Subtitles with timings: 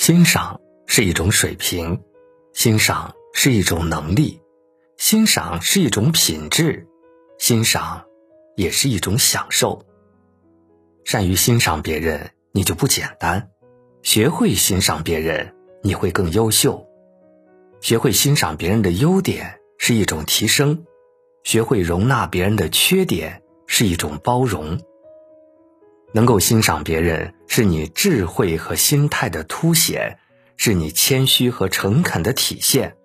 [0.00, 2.00] 欣赏是一种水平，
[2.54, 4.40] 欣赏是一种能力，
[4.96, 6.88] 欣赏是一种品质，
[7.38, 8.06] 欣赏
[8.56, 9.84] 也是一种享受。
[11.04, 13.42] 善于欣赏别人，你就不简单；
[14.02, 16.88] 学会欣赏别人，你会更优秀。
[17.82, 20.86] 学会欣赏别人的优点是一种提升，
[21.44, 24.80] 学会容纳别人的缺点是一种包容。
[26.12, 30.18] 能够欣赏别人，是你智慧和心态的凸显，
[30.56, 32.96] 是你谦虚和诚恳的体现，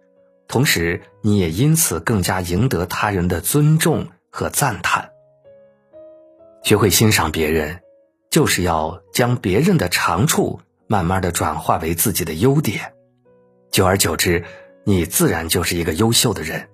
[0.47, 5.09] 同时你也因此更加赢得他人的尊重和赞叹。
[6.63, 7.81] 学会欣赏别人，
[8.31, 12.93] 就是要将别人的长处慢慢的转化为自己的优点，
[13.71, 14.43] 久而久之。
[14.87, 16.69] 你自然就是一个优秀的人，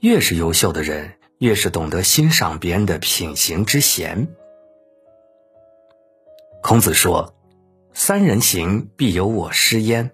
[0.00, 4.28] 越是优秀的人，越是懂得欣赏别人的品行之贤。
[6.66, 7.34] 孔子说
[7.92, 10.12] ：“三人行，必有我师焉。”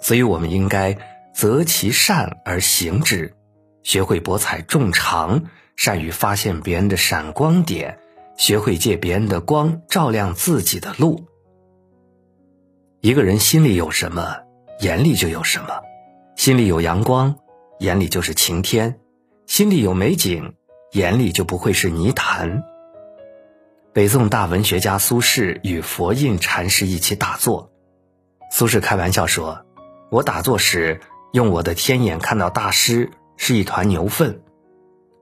[0.00, 0.96] 所以，我们应该
[1.34, 3.34] 择其善而行之，
[3.82, 5.42] 学会博采众长，
[5.74, 7.98] 善于发现别人的闪光点，
[8.36, 11.24] 学会借别人的光照亮自己的路。
[13.00, 14.36] 一个人心里有什么，
[14.82, 15.80] 眼里就有什么。
[16.36, 17.34] 心里有阳光，
[17.80, 18.92] 眼里就是晴天；
[19.48, 20.54] 心里有美景，
[20.92, 22.62] 眼里就不会是泥潭。
[23.96, 27.70] 北宋大文学家苏轼与佛印禅师一起打坐，
[28.50, 29.64] 苏轼开玩笑说
[30.12, 31.00] ：“我打坐时
[31.32, 34.42] 用我的天眼看到大师是一团牛粪。”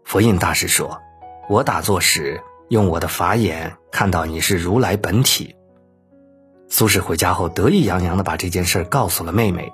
[0.03, 1.01] 佛印大师说
[1.49, 5.55] ：“我打坐时用我的法眼看到你是如来本体。”
[6.69, 9.73] 苏轼回家后得意洋洋地把这件事告诉了妹妹。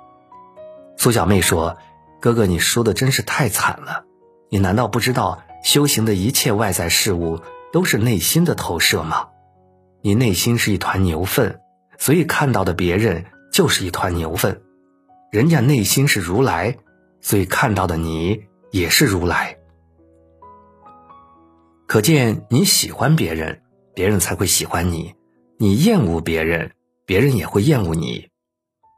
[0.95, 1.75] 苏小妹说
[2.21, 4.03] ：“哥哥，你说的真是太惨了。
[4.49, 7.39] 你难道不知道修行的一切外在事物
[7.71, 9.27] 都是内心的投射吗？
[10.01, 11.59] 你内心是一团牛粪，
[11.97, 14.61] 所以看到的别人就是一团牛粪。
[15.31, 16.77] 人家内心是如来，
[17.21, 19.57] 所以看到的你也是如来。
[21.87, 23.61] 可见你喜欢别人，
[23.93, 25.13] 别人才会喜欢你；
[25.57, 26.71] 你厌恶别人，
[27.05, 28.29] 别人也会厌恶你；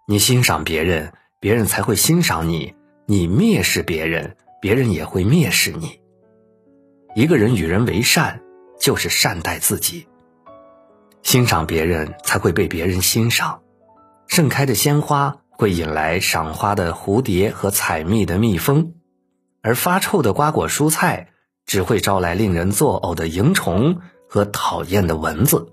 [0.07, 1.13] 你欣赏别人。”
[1.44, 2.73] 别人才会欣赏你，
[3.05, 6.00] 你蔑视别人，别人也会蔑视你。
[7.17, 8.41] 一个人与人为善，
[8.83, 10.07] 就是善待自己。
[11.21, 13.61] 欣赏别人，才会被别人欣赏。
[14.27, 18.95] 盛开的鲜花会引来赏花的蝴蝶和采蜜的蜜蜂，
[19.61, 21.29] 而发臭的瓜果蔬菜
[21.66, 25.69] 只会招来令人作呕的蝇虫和讨厌的蚊子。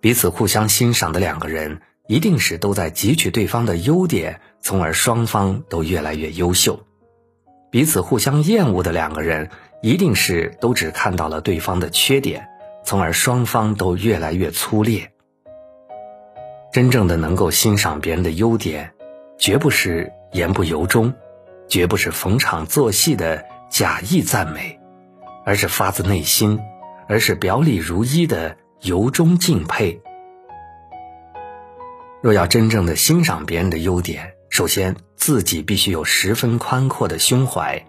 [0.00, 1.80] 彼此互相欣赏的两个人。
[2.08, 6.80] 一定是都在汲取对方的优点，从而双方都越来越优秀。
[7.70, 9.50] 彼此互相厌恶的两个人，
[9.82, 12.48] 一定是都只看到了对方的缺点，
[12.84, 15.10] 从而双方都越来越粗劣。
[16.72, 18.92] 真正的能够欣赏别人的优点，
[19.36, 21.12] 绝不是言不由衷，
[21.68, 24.78] 绝不是逢场作戏的假意赞美，
[25.44, 26.60] 而是发自内心，
[27.08, 30.00] 而是表里如一的由衷敬佩。
[32.22, 37.84] 若要真正的欣赏别人的优点，首先自己必须有十分宽阔的胸怀，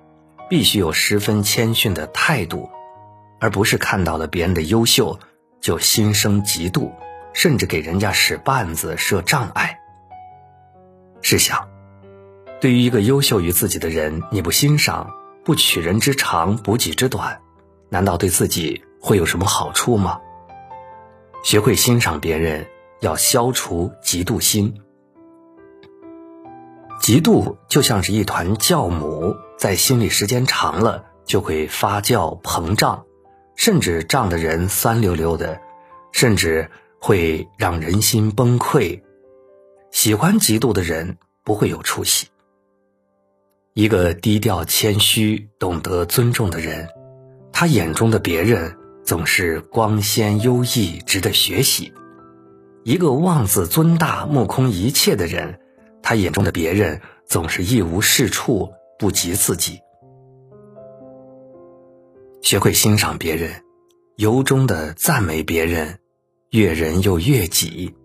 [0.54, 2.70] 必须有十分谦逊的态度，
[3.40, 5.20] 而不是看到了别人的优秀
[5.60, 6.92] 就心生嫉妒，
[7.34, 9.80] 甚至给人家使绊子、设障碍。
[11.24, 11.68] 试想，
[12.62, 15.12] 对于一个优秀于自己的人，你不欣赏，
[15.44, 17.42] 不取人之长，补己之短，
[17.90, 20.22] 难道对自己会有什么好处吗？
[21.44, 22.68] 学会欣赏别人。
[23.00, 24.83] 要消除嫉妒心。
[27.04, 33.04] 嫉妒就像是一团酵母，在心里时间长了就会发酵膨胀，
[33.58, 35.60] 甚至胀得人酸溜溜的，
[36.14, 36.72] 甚至
[37.02, 39.02] 会让人心崩溃。
[39.92, 42.28] 喜欢嫉妒的人不会有出息。
[43.74, 46.88] 一个低调谦虚、懂得尊重的人，
[47.52, 51.92] 他眼中的别人总是光鲜优异，值得学习。
[52.86, 55.60] 一个妄自尊大、目空一切的人，
[56.04, 58.70] 他眼中的别人总是一无是处，
[59.00, 59.80] 不及自己。
[62.42, 63.64] 学会欣赏别人，
[64.18, 65.98] 由衷的赞美别人，
[66.52, 67.96] 悦人又悦己。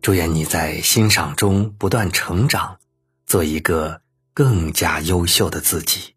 [0.00, 2.78] 祝愿你在欣赏中不断成长，
[3.26, 4.00] 做一个
[4.32, 6.15] 更加优秀的自己。